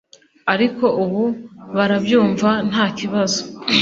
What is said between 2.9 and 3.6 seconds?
kibazo